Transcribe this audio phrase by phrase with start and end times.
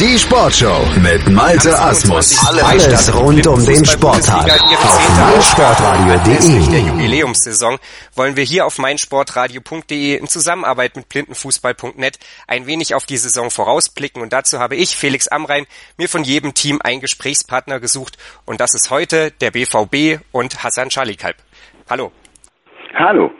[0.00, 2.36] Die Sportshow mit Malte Asmus.
[2.48, 6.70] Alles rund um den Sporttag auf meinsportradio.de.
[6.72, 7.78] der Jubiläumssaison
[8.16, 12.18] wollen wir hier auf meinsportradio.de in Zusammenarbeit mit blindenfußball.net
[12.48, 15.64] ein wenig auf die Saison vorausblicken und dazu habe ich, Felix Amrein,
[15.96, 18.16] mir von jedem Team einen Gesprächspartner gesucht
[18.46, 21.36] und das ist heute der BVB und Hassan Schalikalp.
[21.88, 22.10] Hallo.
[22.94, 23.30] Hallo.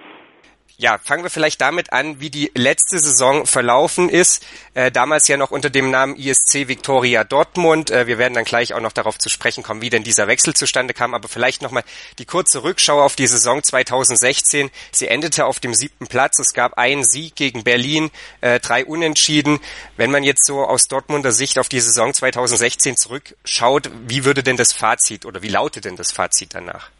[0.76, 4.44] Ja, fangen wir vielleicht damit an, wie die letzte Saison verlaufen ist.
[4.74, 7.92] Äh, damals ja noch unter dem Namen ISC Victoria Dortmund.
[7.92, 10.52] Äh, wir werden dann gleich auch noch darauf zu sprechen kommen, wie denn dieser Wechsel
[10.52, 11.14] zustande kam.
[11.14, 11.84] Aber vielleicht nochmal
[12.18, 14.68] die kurze Rückschau auf die Saison 2016.
[14.90, 16.40] Sie endete auf dem siebten Platz.
[16.40, 18.10] Es gab einen Sieg gegen Berlin,
[18.40, 19.60] äh, drei Unentschieden.
[19.96, 24.56] Wenn man jetzt so aus Dortmunder Sicht auf die Saison 2016 zurückschaut, wie würde denn
[24.56, 26.90] das Fazit oder wie lautet denn das Fazit danach?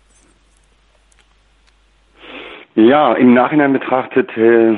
[2.77, 4.73] Ja, im Nachhinein betrachtet äh,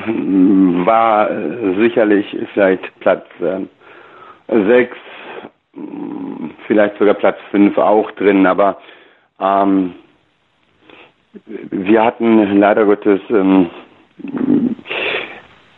[0.85, 3.61] war äh, sicherlich vielleicht Platz äh,
[4.67, 4.97] sechs,
[5.75, 5.79] äh,
[6.67, 8.77] vielleicht sogar Platz fünf auch drin, aber
[9.41, 9.95] ähm,
[11.71, 13.71] wir hatten leider Gottes ähm,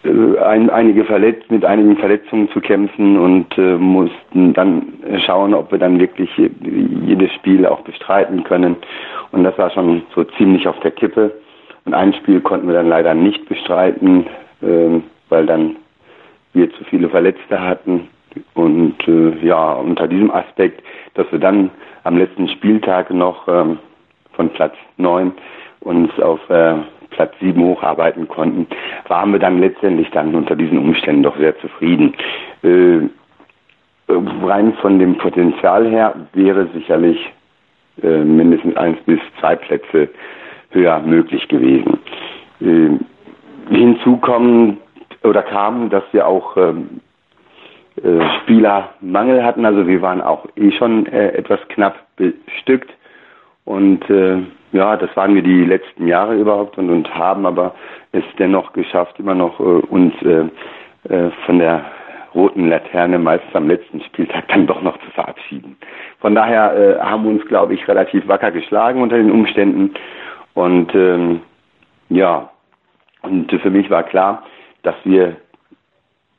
[0.04, 4.94] äh, ein, einige Verletz mit einigen Verletzungen zu kämpfen und äh, mussten dann
[5.26, 8.76] schauen, ob wir dann wirklich jedes Spiel auch bestreiten können.
[9.32, 11.32] Und das war schon so ziemlich auf der Kippe.
[11.86, 14.28] Und ein Spiel konnten wir dann leider nicht bestreiten,
[14.62, 15.78] äh, weil dann
[16.54, 18.08] wir zu viele Verletzte hatten.
[18.54, 20.84] Und äh, ja, unter diesem Aspekt,
[21.16, 21.72] dass wir dann
[22.04, 23.80] am letzten Spieltag noch ähm,
[24.34, 25.32] von Platz 9
[25.82, 26.76] uns auf äh,
[27.10, 28.68] Platz 7 hocharbeiten konnten,
[29.08, 32.14] waren wir dann letztendlich dann unter diesen Umständen doch sehr zufrieden.
[32.62, 33.00] Äh,
[34.44, 37.32] rein von dem Potenzial her wäre sicherlich
[38.02, 40.10] äh, mindestens eins bis zwei Plätze
[40.72, 42.00] höher möglich gewesen.
[42.62, 42.98] Äh,
[43.74, 44.78] hinzu kommen
[45.24, 47.02] oder kam, dass wir auch ähm,
[48.04, 49.66] äh, Spielermangel hatten.
[49.66, 52.90] Also wir waren auch eh schon äh, etwas knapp bestückt.
[53.66, 54.38] Und äh,
[54.72, 57.76] ja, das waren wir die letzten Jahre überhaupt und, und haben aber
[58.12, 60.46] es dennoch geschafft, immer noch äh, uns äh,
[61.14, 61.86] äh, von der
[62.34, 65.76] roten Laterne meistens am letzten Spieltag dann doch noch zu verabschieden.
[66.20, 69.94] Von daher äh, haben wir uns, glaube ich, relativ wacker geschlagen unter den Umständen
[70.60, 71.42] und ähm,
[72.10, 72.50] ja,
[73.22, 74.44] und für mich war klar,
[74.84, 75.38] dass wir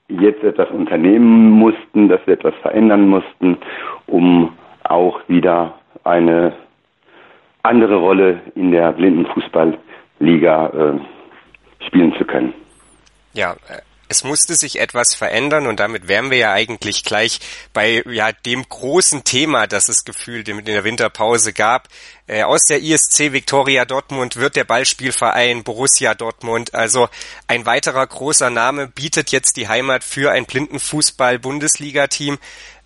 [0.08, 3.56] jetzt etwas unternehmen mussten, dass wir etwas verändern mussten,
[4.06, 4.52] um
[4.84, 5.72] auch wieder
[6.04, 6.52] eine
[7.62, 12.52] andere Rolle in der Blindenfußballliga äh, spielen zu können.
[13.32, 13.54] Ja,
[14.10, 17.38] es musste sich etwas verändern und damit wären wir ja eigentlich gleich
[17.72, 21.88] bei ja dem großen Thema, das es gefühlt in der Winterpause gab.
[22.26, 26.74] Äh, aus der ISC Victoria Dortmund wird der Ballspielverein Borussia Dortmund.
[26.74, 27.08] Also
[27.46, 32.38] ein weiterer großer Name bietet jetzt die Heimat für ein Blindenfußball-Bundesliga-Team.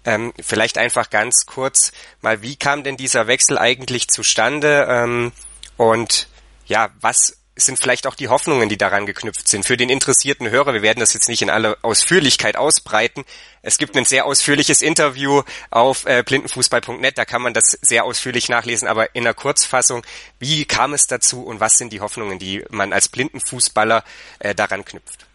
[0.05, 4.87] Ähm, vielleicht einfach ganz kurz mal, wie kam denn dieser Wechsel eigentlich zustande?
[4.91, 5.33] Ähm,
[5.79, 6.29] und
[6.67, 9.65] ja, was sind vielleicht auch die Hoffnungen, die daran geknüpft sind.
[9.65, 13.25] Für den interessierten Hörer, wir werden das jetzt nicht in aller Ausführlichkeit ausbreiten.
[13.63, 18.49] Es gibt ein sehr ausführliches Interview auf äh, blindenfußball.net, da kann man das sehr ausführlich
[18.49, 20.03] nachlesen, aber in einer Kurzfassung,
[20.41, 24.03] wie kam es dazu und was sind die Hoffnungen, die man als Blindenfußballer
[24.41, 25.27] äh, daran knüpft?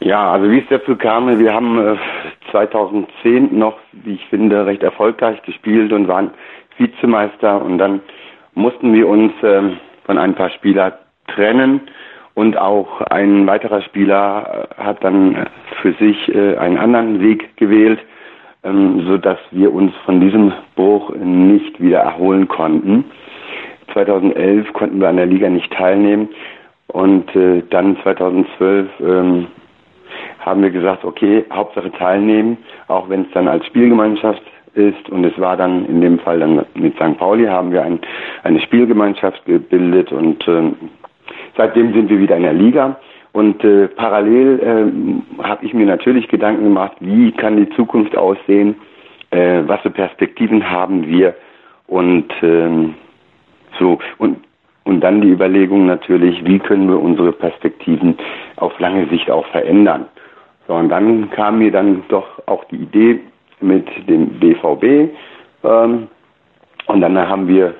[0.00, 1.96] Ja, also wie es dazu kam, wir haben äh,
[2.50, 6.32] 2010 noch, wie ich finde, recht erfolgreich gespielt und waren
[6.76, 8.00] Vizemeister und dann
[8.54, 10.98] mussten wir uns ähm, von ein paar Spieler
[11.28, 11.80] trennen
[12.34, 15.46] und auch ein weiterer Spieler äh, hat dann
[15.80, 18.00] für sich äh, einen anderen Weg gewählt,
[18.64, 23.04] ähm, so dass wir uns von diesem Bruch nicht wieder erholen konnten.
[23.92, 26.30] 2011 konnten wir an der Liga nicht teilnehmen
[26.88, 29.46] und äh, dann 2012 ähm,
[30.40, 32.58] haben wir gesagt, okay, Hauptsache teilnehmen,
[32.88, 34.42] auch wenn es dann als Spielgemeinschaft
[34.74, 35.08] ist.
[35.08, 37.18] Und es war dann in dem Fall dann mit St.
[37.18, 38.00] Pauli haben wir ein,
[38.42, 40.72] eine Spielgemeinschaft gebildet und äh,
[41.56, 42.96] seitdem sind wir wieder in der Liga.
[43.32, 44.60] Und äh, parallel
[45.40, 48.76] äh, habe ich mir natürlich Gedanken gemacht, wie kann die Zukunft aussehen,
[49.30, 51.34] äh, was für Perspektiven haben wir
[51.86, 52.94] und ähm,
[53.78, 54.36] so und
[54.84, 58.16] und dann die Überlegung natürlich, wie können wir unsere Perspektiven
[58.56, 60.06] auf lange Sicht auch verändern.
[60.66, 63.20] So, und dann kam mir dann doch auch die Idee,
[63.62, 65.14] mit dem BVB.
[65.64, 66.08] Ähm,
[66.86, 67.74] und dann haben wir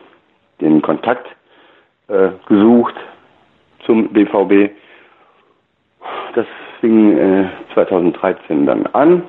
[0.61, 1.27] den Kontakt
[2.09, 2.95] äh, gesucht
[3.85, 4.71] zum BVB.
[6.35, 6.47] Das
[6.81, 9.23] fing äh, 2013 dann an.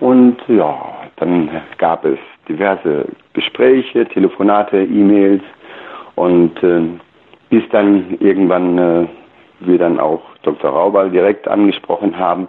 [0.00, 1.48] Und ja, dann
[1.78, 2.18] gab es
[2.48, 5.42] diverse Gespräche, Telefonate, E-Mails
[6.16, 6.82] und äh,
[7.50, 9.06] bis dann irgendwann äh,
[9.60, 10.70] wir dann auch Dr.
[10.70, 12.48] Raubal direkt angesprochen haben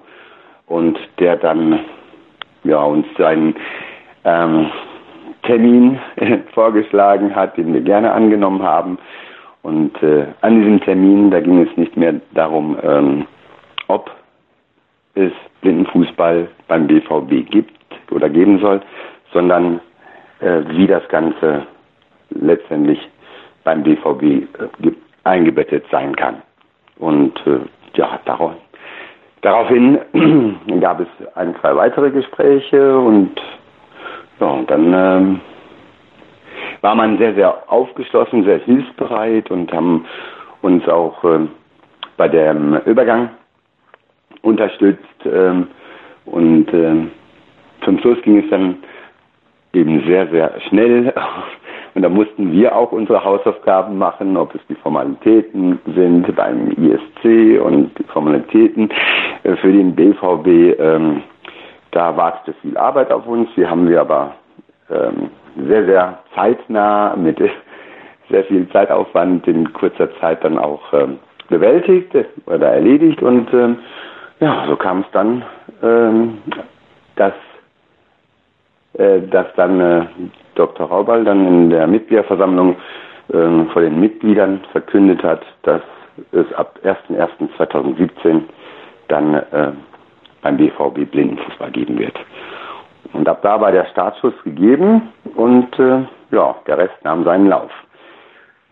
[0.65, 1.80] und der dann
[2.63, 3.56] ja, uns einen
[4.25, 4.71] ähm,
[5.44, 6.00] Termin
[6.54, 8.98] vorgeschlagen hat, den wir gerne angenommen haben.
[9.62, 13.25] Und äh, an diesem Termin, da ging es nicht mehr darum, ähm,
[13.88, 14.12] ob
[15.15, 15.31] es
[15.62, 17.71] Blindenfußball beim BVB gibt
[18.12, 18.81] oder geben soll,
[19.31, 19.80] sondern
[20.39, 21.65] äh, wie das Ganze
[22.30, 23.00] letztendlich
[23.63, 24.92] beim BVB äh,
[25.24, 26.42] eingebettet sein kann.
[26.98, 27.60] Und äh,
[27.95, 28.54] ja, darauf,
[29.44, 30.00] daraufhin
[30.81, 33.40] gab es ein, zwei weitere Gespräche und
[34.40, 35.42] ja, dann ähm,
[36.81, 40.06] war man sehr, sehr aufgeschlossen, sehr hilfsbereit und haben
[40.62, 41.48] uns auch äh,
[42.18, 43.30] bei dem Übergang
[44.42, 45.25] unterstützt.
[45.25, 45.68] Ähm,
[46.25, 47.12] und ähm,
[47.84, 48.78] zum Schluss ging es dann
[49.74, 51.13] eben sehr, sehr schnell.
[51.96, 57.62] Und da mussten wir auch unsere Hausaufgaben machen, ob es die Formalitäten sind beim ISC
[57.63, 58.94] und die Formalitäten äh,
[59.44, 60.80] für den BVB.
[60.80, 61.24] Ähm,
[61.92, 63.50] da wartete viel Arbeit auf uns.
[63.56, 64.36] Die haben wir aber
[64.90, 65.30] ähm,
[65.68, 67.38] sehr, sehr zeitnah mit
[68.30, 71.19] sehr viel Zeitaufwand in kurzer Zeit dann auch ähm,
[71.50, 73.22] bewältigt oder erledigt.
[73.22, 73.78] Und ähm,
[74.40, 75.44] ja, so kam es dann,
[75.84, 76.39] ähm,
[77.16, 77.34] dass,
[78.94, 80.06] äh, dass dann äh,
[80.56, 80.88] Dr.
[80.88, 82.75] Raubal dann in der Mitgliederversammlung
[83.31, 85.81] äh, vor den Mitgliedern verkündet hat, dass
[86.31, 88.42] es ab 1.1.2017
[89.07, 89.71] dann äh,
[90.41, 92.17] beim BVB Blindenfußball geben wird.
[93.13, 96.01] Und ab da war der Startschuss gegeben und äh,
[96.31, 97.71] ja, der Rest nahm seinen Lauf.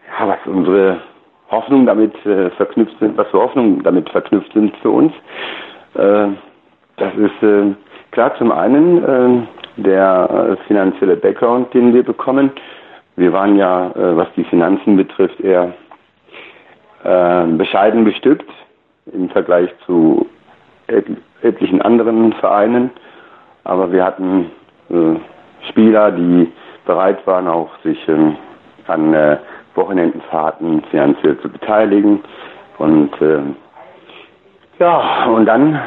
[0.07, 0.97] Ja, was unsere
[1.49, 5.13] Hoffnung damit äh, verknüpft sind, was für Hoffnungen damit verknüpft sind für uns,
[5.95, 6.27] äh,
[6.97, 7.73] das ist äh,
[8.11, 9.47] klar zum einen äh,
[9.77, 12.51] der finanzielle Background, den wir bekommen.
[13.15, 15.73] Wir waren ja, was die Finanzen betrifft, eher
[17.57, 18.49] bescheiden bestückt
[19.07, 20.27] im Vergleich zu
[20.88, 21.06] et
[21.42, 22.92] etlichen anderen Vereinen.
[23.63, 24.51] Aber wir hatten
[24.89, 25.15] äh,
[25.69, 26.51] Spieler, die
[26.86, 28.36] bereit waren, auch sich ähm,
[28.88, 29.38] an äh,
[29.75, 32.19] Wochenendenfahrten finanziell zu beteiligen.
[32.77, 33.42] Und äh,
[34.80, 35.80] ja, und dann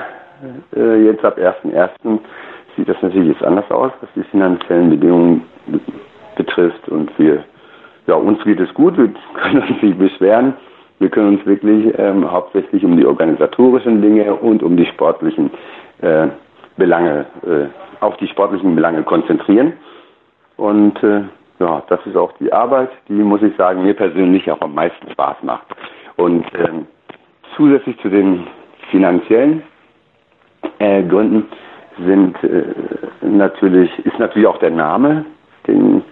[0.76, 2.18] äh, jetzt ab 1.1.
[2.76, 5.42] sieht das natürlich jetzt anders aus, was die finanziellen Bedingungen
[6.36, 6.88] betrifft.
[6.88, 7.44] Und wir,
[8.06, 10.54] ja, uns geht es gut, wir können uns nicht beschweren.
[10.98, 15.50] Wir können uns wirklich ähm, hauptsächlich um die organisatorischen Dinge und um die sportlichen
[16.00, 16.28] äh,
[16.76, 17.66] Belange, äh,
[18.00, 19.72] auf die sportlichen Belange konzentrieren.
[20.56, 21.22] Und äh,
[21.58, 25.10] ja, das ist auch die Arbeit, die, muss ich sagen, mir persönlich auch am meisten
[25.10, 25.66] Spaß macht.
[26.16, 26.86] Und ähm,
[27.56, 28.46] zusätzlich zu den
[28.90, 29.62] finanziellen
[30.78, 31.46] äh, Gründen
[32.04, 32.64] sind äh,
[33.22, 35.24] natürlich, ist natürlich auch der Name,
[35.66, 36.03] den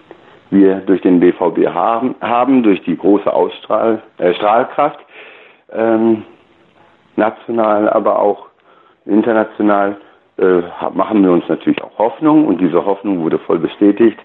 [0.53, 4.99] wir durch den BVB haben, haben durch die große Ausstrahl, äh, Strahlkraft,
[5.71, 6.23] ähm,
[7.15, 8.47] national, aber auch
[9.05, 9.97] international
[10.37, 10.61] äh,
[10.93, 12.47] machen wir uns natürlich auch Hoffnung.
[12.47, 14.19] Und diese Hoffnung wurde voll bestätigt,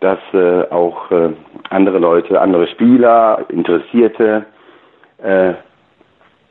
[0.00, 1.30] dass äh, auch äh,
[1.70, 4.46] andere Leute, andere Spieler, Interessierte
[5.22, 5.54] äh,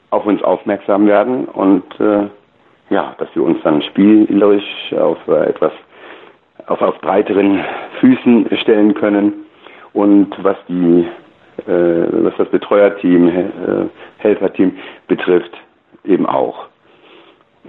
[0.10, 1.46] auf uns aufmerksam werden.
[1.46, 2.28] Und äh,
[2.90, 5.72] ja, dass wir uns dann spielerisch auf etwas
[6.68, 7.64] auf, auf breiteren
[8.00, 9.34] Füßen stellen können
[9.94, 11.06] und was die
[11.68, 13.44] äh, was das Betreuerteam, äh,
[14.18, 14.78] Helferteam
[15.08, 15.52] betrifft,
[16.06, 16.68] eben auch.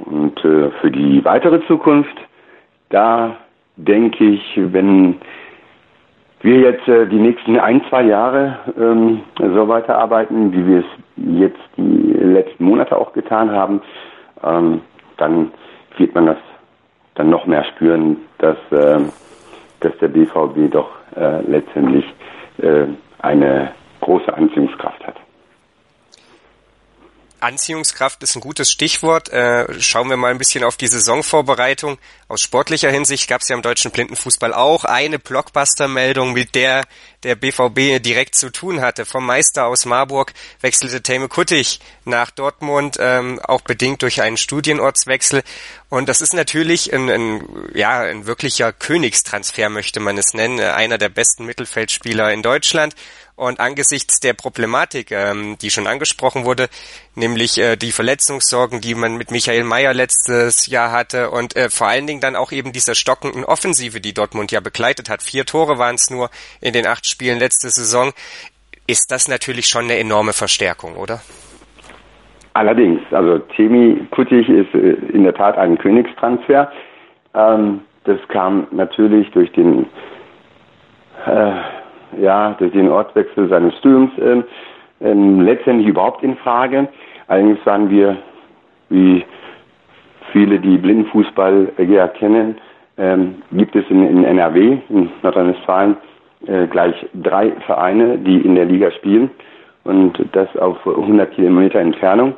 [0.07, 2.17] Und äh, für die weitere Zukunft,
[2.89, 3.37] da
[3.77, 5.17] denke ich, wenn
[6.41, 11.61] wir jetzt äh, die nächsten ein, zwei Jahre ähm, so weiterarbeiten, wie wir es jetzt
[11.77, 13.83] die letzten Monate auch getan haben,
[14.43, 14.81] ähm,
[15.19, 15.53] dann
[15.99, 16.39] wird man das
[17.15, 19.01] dann noch mehr spüren, dass, äh,
[19.81, 22.05] dass der BVB doch äh, letztendlich
[22.59, 22.87] äh,
[23.19, 25.17] eine große Anziehungskraft hat.
[27.43, 29.29] Anziehungskraft ist ein gutes Stichwort.
[29.31, 31.99] Äh, schauen wir mal ein bisschen auf die Saisonvorbereitung.
[32.29, 36.85] Aus sportlicher Hinsicht gab es ja im deutschen Blindenfußball auch eine Blockbuster-Meldung, mit der
[37.23, 39.05] der BVB direkt zu tun hatte.
[39.05, 45.43] Vom Meister aus Marburg wechselte Tame Kuttig nach Dortmund, ähm, auch bedingt durch einen Studienortswechsel.
[45.89, 50.61] Und das ist natürlich ein, ein, ja, ein wirklicher Königstransfer, möchte man es nennen.
[50.61, 52.95] Einer der besten Mittelfeldspieler in Deutschland.
[53.43, 56.69] Und angesichts der Problematik, ähm, die schon angesprochen wurde,
[57.17, 61.89] nämlich äh, die Verletzungssorgen, die man mit Michael Mayer letztes Jahr hatte und äh, vor
[61.89, 65.23] allen Dingen dann auch eben dieser stockenden Offensive, die Dortmund ja begleitet hat.
[65.23, 66.31] Vier Tore waren es nur
[66.61, 68.13] in den acht Spielen letzte Saison.
[68.87, 71.21] Ist das natürlich schon eine enorme Verstärkung, oder?
[72.55, 76.71] Allerdings, also Temi Kuttig ist äh, in der Tat ein Königstransfer.
[77.35, 79.87] Ähm, das kam natürlich durch den
[81.27, 81.82] äh,
[82.21, 84.43] ja, durch den Ortswechsel seines Studiums äh,
[85.05, 86.89] äh, letztendlich überhaupt in Frage.
[87.29, 88.17] Allerdings waren wir,
[88.89, 89.25] wie
[90.33, 92.57] viele, die Blindenfußball äh, ja kennen,
[92.99, 95.97] ähm, gibt es in, in NRW, in Nordrhein-Westfalen,
[96.47, 99.31] äh, gleich drei Vereine, die in der Liga spielen
[99.85, 102.35] und das auf 100 Kilometer Entfernung.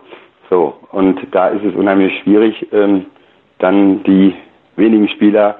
[0.51, 3.07] So, und da ist es unheimlich schwierig, ähm,
[3.59, 4.35] dann die
[4.77, 5.59] wenigen Spieler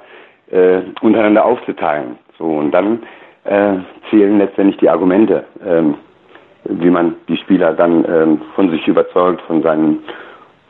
[0.51, 2.17] äh, untereinander aufzuteilen.
[2.37, 2.99] So, und dann
[3.45, 3.77] äh,
[4.09, 5.95] zählen letztendlich die Argumente, ähm,
[6.65, 9.99] wie man die Spieler dann ähm, von sich überzeugt, von seinen,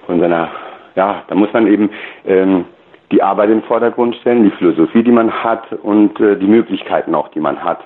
[0.06, 0.50] von seiner,
[0.96, 1.90] ja, da muss man eben
[2.26, 2.66] ähm,
[3.12, 7.30] die Arbeit den Vordergrund stellen, die Philosophie, die man hat und äh, die Möglichkeiten auch,
[7.30, 7.80] die man hat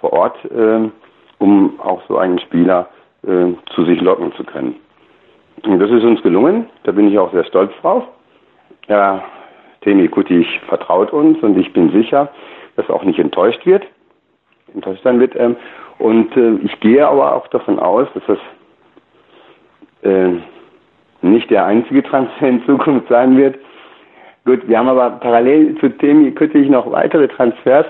[0.00, 0.88] vor Ort, äh,
[1.38, 2.88] um auch so einen Spieler
[3.22, 4.76] äh, zu sich locken zu können.
[5.64, 8.04] Und das ist uns gelungen, da bin ich auch sehr stolz drauf.
[8.88, 9.22] Ja,
[9.82, 12.28] Temi Kuttich vertraut uns und ich bin sicher,
[12.76, 13.84] dass er auch nicht enttäuscht wird,
[14.74, 15.34] enttäuscht sein wird.
[15.36, 15.56] Ähm,
[15.98, 18.38] und äh, ich gehe aber auch davon aus, dass das
[20.02, 20.34] äh,
[21.22, 23.58] nicht der einzige Transfer in Zukunft sein wird.
[24.46, 27.86] Gut, wir haben aber parallel zu Temi Kuttich noch weitere Transfers.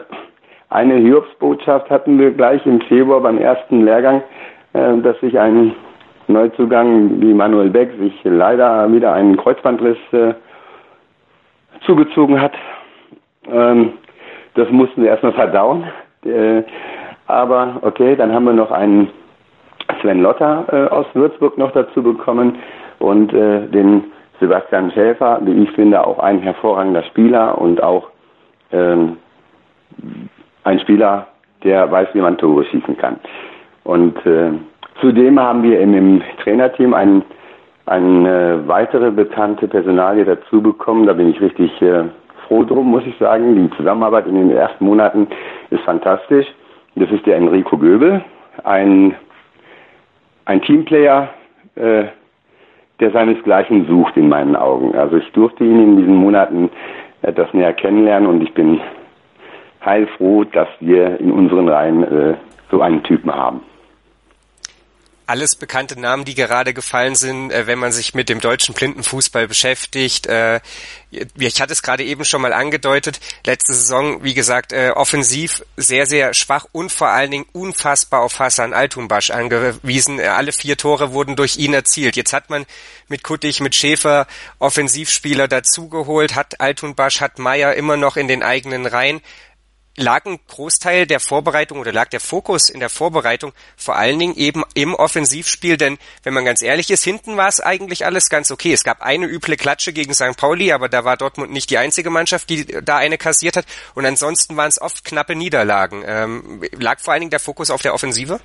[0.68, 4.22] Eine Hiobsbotschaft hatten wir gleich im Februar beim ersten Lehrgang,
[4.72, 5.74] äh, dass sich ein
[6.26, 10.34] Neuzugang wie Manuel Beck sich leider wieder einen Kreuzbandriss äh,
[11.86, 12.52] zugezogen hat.
[13.50, 13.94] Ähm,
[14.54, 15.84] das mussten wir erstmal verdauen.
[16.24, 16.62] Äh,
[17.26, 19.08] aber okay, dann haben wir noch einen
[20.00, 22.58] Sven Lotter äh, aus Würzburg noch dazu bekommen
[22.98, 24.04] und äh, den
[24.40, 28.08] Sebastian Schäfer, wie ich finde, auch ein hervorragender Spieler und auch
[28.72, 29.16] ähm,
[30.64, 31.26] ein Spieler,
[31.62, 33.16] der weiß, wie man Tore schießen kann.
[33.84, 34.52] Und äh,
[35.00, 37.24] zudem haben wir im, im Trainerteam einen
[37.86, 41.06] eine weitere bekannte Personalie dazu bekommen.
[41.06, 42.04] Da bin ich richtig äh,
[42.50, 43.54] froh drum, muss ich sagen.
[43.54, 45.28] Die Zusammenarbeit in den ersten Monaten
[45.70, 46.46] ist fantastisch.
[46.96, 48.22] Das ist der Enrico Göbel,
[48.64, 49.14] ein,
[50.44, 51.28] ein Teamplayer,
[51.76, 52.06] äh,
[52.98, 54.94] der seinesgleichen sucht in meinen Augen.
[54.96, 56.68] Also ich durfte ihn in diesen Monaten
[57.22, 58.80] etwas näher kennenlernen und ich bin
[59.84, 62.34] heilfroh, dass wir in unseren Reihen äh,
[62.70, 63.62] so einen Typen haben
[65.30, 69.46] alles bekannte Namen, die gerade gefallen sind, äh, wenn man sich mit dem deutschen Blindenfußball
[69.46, 70.26] beschäftigt.
[70.26, 70.60] Äh,
[71.38, 76.06] ich hatte es gerade eben schon mal angedeutet, letzte Saison, wie gesagt, äh, offensiv sehr,
[76.06, 80.18] sehr schwach und vor allen Dingen unfassbar auf Hassan Altumbasch angewiesen.
[80.18, 82.16] Äh, alle vier Tore wurden durch ihn erzielt.
[82.16, 82.66] Jetzt hat man
[83.06, 84.26] mit Kuttig, mit Schäfer
[84.58, 89.20] Offensivspieler dazugeholt, hat Altunbasch, hat Meier immer noch in den eigenen Reihen
[89.96, 94.36] lag ein Großteil der Vorbereitung oder lag der Fokus in der Vorbereitung vor allen Dingen
[94.36, 98.50] eben im Offensivspiel, denn wenn man ganz ehrlich ist, hinten war es eigentlich alles ganz
[98.50, 98.72] okay.
[98.72, 100.36] Es gab eine üble Klatsche gegen St.
[100.36, 104.06] Pauli, aber da war Dortmund nicht die einzige Mannschaft, die da eine kassiert hat und
[104.06, 106.02] ansonsten waren es oft knappe Niederlagen.
[106.06, 108.40] Ähm, lag vor allen Dingen der Fokus auf der Offensive?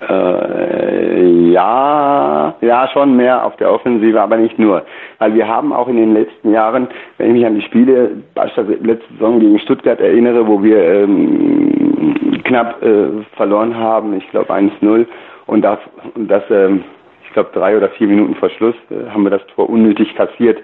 [0.00, 4.82] Äh, ja, ja, schon mehr auf der Offensive, aber nicht nur.
[5.18, 6.88] Weil wir haben auch in den letzten Jahren,
[7.18, 12.42] wenn ich mich an die Spiele, beispielsweise letzte Saison gegen Stuttgart erinnere, wo wir ähm,
[12.44, 15.06] knapp äh, verloren haben, ich glaube 1-0,
[15.46, 15.78] und das,
[16.14, 16.84] und das ähm,
[17.26, 20.62] ich glaube, drei oder vier Minuten vor Schluss äh, haben wir das Tor unnötig kassiert.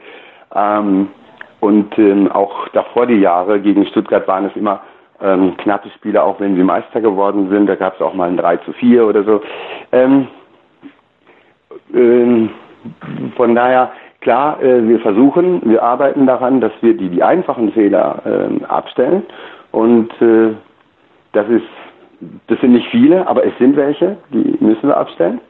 [0.54, 1.08] Ähm,
[1.60, 4.80] und ähm, auch davor die Jahre gegen Stuttgart waren es immer
[5.20, 7.66] ähm, knappe Spiele, auch wenn wir Meister geworden sind.
[7.66, 9.40] Da gab es auch mal ein 3 zu 4 oder so.
[9.92, 10.28] Ähm,
[13.36, 18.22] von daher, klar, äh, wir versuchen, wir arbeiten daran, dass wir die, die einfachen Fehler
[18.24, 19.24] äh, abstellen.
[19.72, 20.54] Und äh,
[21.32, 21.62] das ist,
[22.48, 25.40] das sind nicht viele, aber es sind welche, die müssen wir abstellen.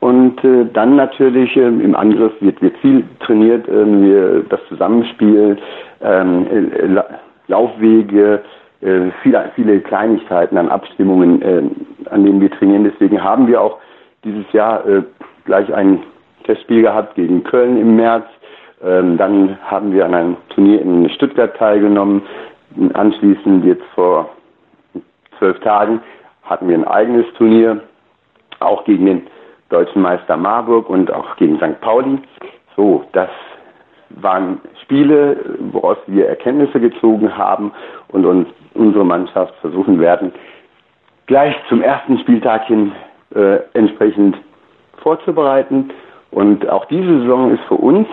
[0.00, 5.56] Und äh, dann natürlich ähm, im Angriff wird, wird viel trainiert, äh, wir, das Zusammenspiel,
[6.02, 7.02] ähm, äh,
[7.48, 8.42] Laufwege,
[8.82, 11.62] äh, viele, viele Kleinigkeiten an Abstimmungen, äh,
[12.10, 12.84] an denen wir trainieren.
[12.84, 13.78] Deswegen haben wir auch
[14.22, 15.02] dieses Jahr äh,
[15.46, 16.02] gleich ein
[16.44, 18.26] Testspiel gehabt gegen Köln im März.
[18.84, 22.22] Ähm, dann haben wir an einem Turnier in Stuttgart teilgenommen.
[22.92, 24.28] Anschließend jetzt vor
[25.38, 26.00] zwölf Tagen
[26.42, 27.80] hatten wir ein eigenes Turnier,
[28.60, 29.26] auch gegen den
[29.70, 31.80] deutschen Meister Marburg und auch gegen St.
[31.80, 32.18] Pauli.
[32.76, 33.30] So, das
[34.10, 37.72] waren Spiele, woraus wir Erkenntnisse gezogen haben
[38.08, 40.32] und uns unsere Mannschaft versuchen werden,
[41.26, 42.92] gleich zum ersten Spieltag hin
[43.34, 44.36] äh, entsprechend
[45.02, 45.90] vorzubereiten.
[46.30, 48.06] Und auch diese Saison ist für uns,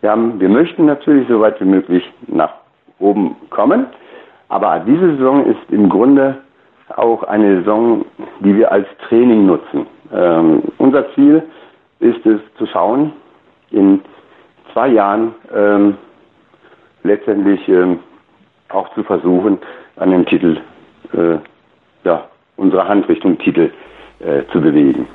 [0.00, 2.52] wir, haben, wir möchten natürlich so weit wie möglich nach
[2.98, 3.86] oben kommen,
[4.48, 6.38] aber diese Saison ist im Grunde
[6.96, 8.04] auch eine Saison,
[8.40, 9.86] die wir als Training nutzen.
[10.12, 11.42] Ähm, unser Ziel
[12.00, 13.12] ist es zu schauen,
[13.70, 14.00] in
[14.72, 15.96] zwei Jahren ähm,
[17.02, 17.98] letztendlich ähm,
[18.70, 19.58] auch zu versuchen,
[19.96, 20.58] an dem Titel,
[21.12, 21.36] äh,
[22.04, 22.24] ja,
[22.56, 23.70] unsere Hand Richtung Titel
[24.20, 25.06] äh, zu bewegen.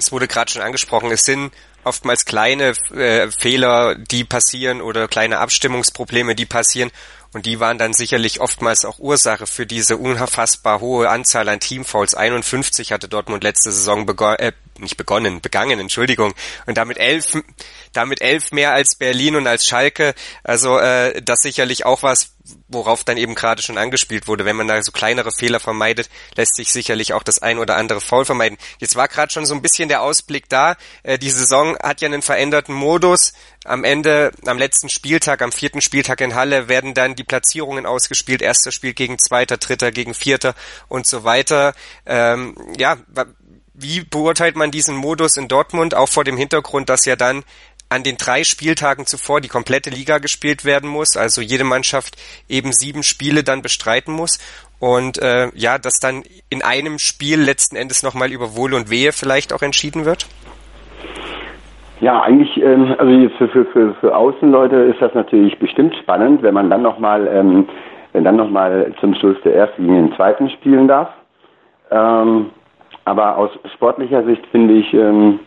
[0.00, 1.52] Es wurde gerade schon angesprochen, es sind
[1.84, 6.90] oftmals kleine äh, Fehler, die passieren oder kleine Abstimmungsprobleme, die passieren.
[7.32, 12.14] Und die waren dann sicherlich oftmals auch Ursache für diese unfassbar hohe Anzahl an Teamfouls.
[12.14, 16.34] 51 hatte Dortmund letzte Saison begonnen, äh, nicht begonnen, begangen, Entschuldigung.
[16.66, 17.42] Und damit elf,
[17.92, 20.14] damit elf mehr als Berlin und als Schalke.
[20.44, 22.34] Also äh, das sicherlich auch was,
[22.68, 24.44] worauf dann eben gerade schon angespielt wurde.
[24.44, 28.00] Wenn man da so kleinere Fehler vermeidet, lässt sich sicherlich auch das ein oder andere
[28.00, 28.58] Foul vermeiden.
[28.78, 30.76] Jetzt war gerade schon so ein bisschen der Ausblick da.
[31.02, 33.32] Äh, die Saison hat ja einen veränderten Modus.
[33.64, 38.40] Am Ende, am letzten Spieltag, am vierten Spieltag in Halle werden dann die Platzierungen ausgespielt.
[38.40, 40.54] Erster Spiel gegen Zweiter, Dritter gegen Vierter
[40.88, 41.74] und so weiter.
[42.06, 42.96] Ähm, ja,
[43.80, 47.42] wie beurteilt man diesen Modus in Dortmund, auch vor dem Hintergrund, dass ja dann
[47.88, 52.16] an den drei Spieltagen zuvor die komplette Liga gespielt werden muss, also jede Mannschaft
[52.48, 54.38] eben sieben Spiele dann bestreiten muss
[54.78, 59.12] und äh, ja, dass dann in einem Spiel letzten Endes nochmal über Wohl und Wehe
[59.12, 60.26] vielleicht auch entschieden wird?
[62.00, 66.54] Ja, eigentlich, ähm, also für, für, für, für Außenleute ist das natürlich bestimmt spannend, wenn
[66.54, 67.68] man dann nochmal, ähm,
[68.12, 68.24] wenn
[69.00, 71.10] zum Schluss der erste gegen den zweiten spielen darf.
[71.90, 72.50] Ähm,
[73.04, 75.40] aber aus sportlicher Sicht finde ich, ähm,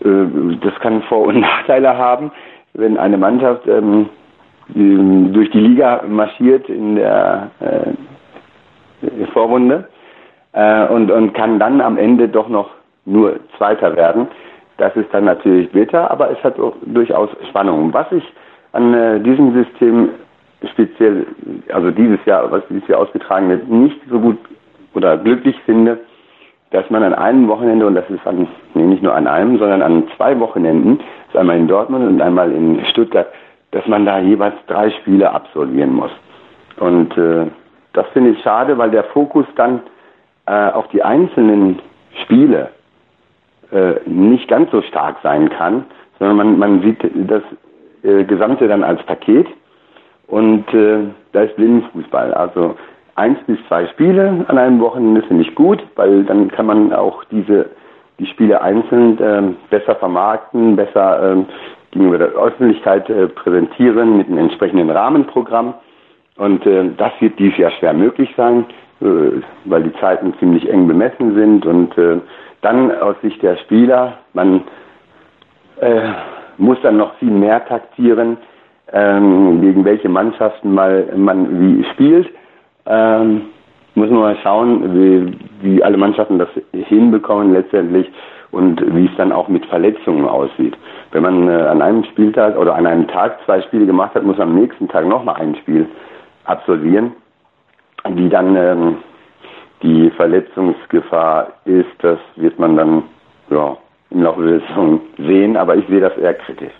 [0.00, 2.32] äh, das kann Vor- und Nachteile haben,
[2.74, 4.08] wenn eine Mannschaft ähm,
[4.74, 9.88] durch die Liga marschiert in der äh, Vorrunde
[10.52, 12.70] äh, und, und kann dann am Ende doch noch
[13.04, 14.28] nur Zweiter werden.
[14.76, 17.92] Das ist dann natürlich bitter, aber es hat auch durchaus Spannung.
[17.92, 18.24] Was ich
[18.72, 20.10] an äh, diesem System
[20.72, 21.26] speziell,
[21.72, 24.38] also dieses Jahr, was dieses Jahr ausgetragen wird, nicht so gut
[24.94, 25.98] oder glücklich finde,
[26.70, 29.82] dass man an einem Wochenende, und das ist an, nee, nicht nur an einem, sondern
[29.82, 33.26] an zwei Wochenenden, ist einmal in Dortmund und einmal in Stuttgart,
[33.72, 36.10] dass man da jeweils drei Spiele absolvieren muss.
[36.78, 37.46] Und äh,
[37.92, 39.80] das finde ich schade, weil der Fokus dann
[40.46, 41.80] äh, auf die einzelnen
[42.22, 42.70] Spiele
[43.72, 45.84] äh, nicht ganz so stark sein kann,
[46.18, 46.98] sondern man, man sieht
[47.28, 47.42] das
[48.02, 49.46] äh, Gesamte dann als Paket
[50.26, 50.98] und äh,
[51.32, 52.32] da ist Blindenfußball.
[52.34, 52.76] Also
[53.20, 57.22] eins bis zwei Spiele an einem Wochenende finde ich gut, weil dann kann man auch
[57.24, 57.70] diese
[58.18, 61.46] die Spiele einzeln ähm, besser vermarkten, besser ähm,
[61.90, 65.74] gegenüber der Öffentlichkeit äh, präsentieren mit einem entsprechenden Rahmenprogramm.
[66.36, 68.66] Und äh, das wird dies Jahr schwer möglich sein,
[69.00, 71.64] äh, weil die Zeiten ziemlich eng bemessen sind.
[71.64, 72.18] Und äh,
[72.60, 74.62] dann aus Sicht der Spieler, man
[75.80, 76.10] äh,
[76.58, 78.36] muss dann noch viel mehr taktieren,
[78.92, 82.28] ähm, gegen welche Mannschaften mal man wie spielt.
[82.90, 83.42] Ähm,
[83.94, 88.10] muss man mal schauen, wie, wie alle Mannschaften das hinbekommen letztendlich
[88.50, 90.76] und wie es dann auch mit Verletzungen aussieht.
[91.12, 94.38] Wenn man äh, an einem Spieltag oder an einem Tag zwei Spiele gemacht hat, muss
[94.38, 95.86] man am nächsten Tag nochmal ein Spiel
[96.44, 97.12] absolvieren,
[98.08, 98.96] wie dann ähm,
[99.82, 103.02] die Verletzungsgefahr ist, das wird man dann
[103.50, 103.76] ja,
[104.10, 106.72] im Laufe der Saison sehen, aber ich sehe das eher kritisch.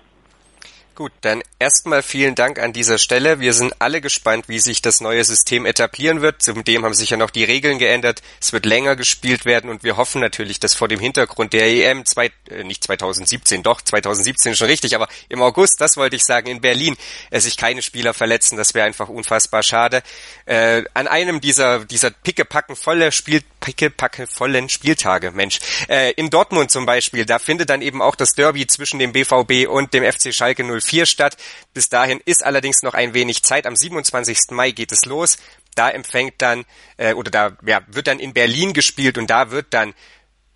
[1.00, 3.40] Gut, dann erstmal vielen Dank an dieser Stelle.
[3.40, 6.42] Wir sind alle gespannt, wie sich das neue System etablieren wird.
[6.42, 8.20] Zudem haben sich ja noch die Regeln geändert.
[8.38, 12.04] Es wird länger gespielt werden und wir hoffen natürlich, dass vor dem Hintergrund der EM
[12.04, 16.48] zwei, äh, nicht 2017, doch 2017 schon richtig, aber im August, das wollte ich sagen,
[16.48, 16.98] in Berlin
[17.30, 18.58] äh, sich keine Spieler verletzen.
[18.58, 20.02] Das wäre einfach unfassbar schade.
[20.44, 25.60] Äh, an einem dieser dieser pickepacken volle Spiel pickepacke vollen Spieltage, Mensch.
[25.88, 29.66] Äh, in Dortmund zum Beispiel, da findet dann eben auch das Derby zwischen dem BVB
[29.66, 31.36] und dem FC Schalke 04 statt.
[31.74, 33.66] Bis dahin ist allerdings noch ein wenig Zeit.
[33.66, 34.50] Am 27.
[34.50, 35.38] Mai geht es los.
[35.74, 36.64] Da empfängt dann,
[36.96, 39.94] äh, oder da ja, wird dann in Berlin gespielt und da wird dann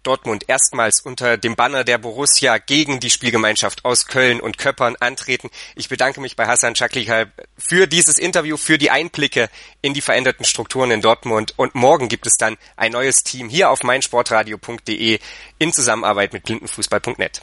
[0.04, 5.50] Dortmund erstmals unter dem Banner der Borussia gegen die Spielgemeinschaft aus Köln und Köppern antreten.
[5.74, 9.48] Ich bedanke mich bei Hassan Chaklikal für dieses Interview, für die Einblicke
[9.80, 11.54] in die veränderten Strukturen in Dortmund.
[11.56, 15.18] Und morgen gibt es dann ein neues Team hier auf meinsportradio.de
[15.58, 17.40] in Zusammenarbeit mit blindenfußball.net.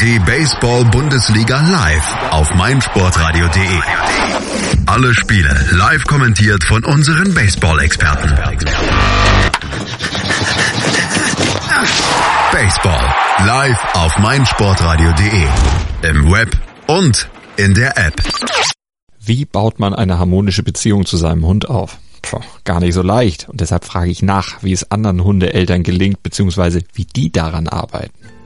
[0.00, 3.80] Die Baseball-Bundesliga live auf meinsportradio.de.
[4.86, 8.34] Alle Spiele live kommentiert von unseren Baseball-Experten.
[12.52, 13.14] Baseball
[13.46, 15.48] live auf meinsportradio.de.
[16.08, 16.56] Im Web
[16.86, 18.22] und in der App.
[19.20, 21.98] Wie baut man eine harmonische Beziehung zu seinem Hund auf?
[22.22, 23.48] Puh, gar nicht so leicht.
[23.48, 28.12] Und deshalb frage ich nach, wie es anderen Hundeeltern gelingt, beziehungsweise wie die daran arbeiten.